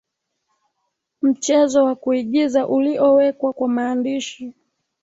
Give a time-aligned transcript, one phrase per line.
[1.21, 4.53] Mchezo wa kuigiza uliowekwa kwa maandishi.